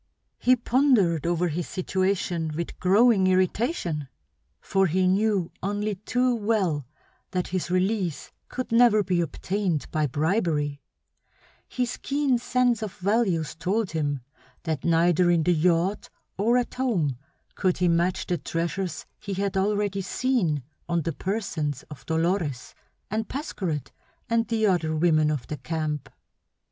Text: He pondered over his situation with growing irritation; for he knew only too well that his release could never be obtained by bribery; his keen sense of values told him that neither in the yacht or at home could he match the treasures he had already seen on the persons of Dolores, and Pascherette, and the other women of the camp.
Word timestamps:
He 0.39 0.55
pondered 0.55 1.27
over 1.27 1.49
his 1.49 1.67
situation 1.67 2.53
with 2.55 2.79
growing 2.79 3.27
irritation; 3.27 4.07
for 4.59 4.87
he 4.87 5.07
knew 5.07 5.51
only 5.61 5.93
too 5.93 6.33
well 6.33 6.87
that 7.29 7.49
his 7.49 7.69
release 7.69 8.31
could 8.49 8.71
never 8.71 9.03
be 9.03 9.21
obtained 9.21 9.85
by 9.91 10.07
bribery; 10.07 10.81
his 11.67 11.97
keen 11.97 12.39
sense 12.39 12.81
of 12.81 12.93
values 12.95 13.53
told 13.53 13.91
him 13.91 14.21
that 14.63 14.83
neither 14.83 15.29
in 15.29 15.43
the 15.43 15.53
yacht 15.53 16.09
or 16.35 16.57
at 16.57 16.73
home 16.73 17.17
could 17.53 17.77
he 17.77 17.87
match 17.87 18.25
the 18.25 18.39
treasures 18.39 19.05
he 19.19 19.35
had 19.35 19.55
already 19.55 20.01
seen 20.01 20.63
on 20.89 21.03
the 21.03 21.13
persons 21.13 21.83
of 21.91 22.07
Dolores, 22.07 22.73
and 23.11 23.29
Pascherette, 23.29 23.91
and 24.27 24.47
the 24.47 24.65
other 24.65 24.95
women 24.95 25.29
of 25.29 25.45
the 25.45 25.57
camp. 25.57 26.09